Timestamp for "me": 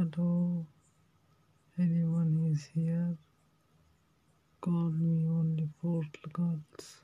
4.96-5.28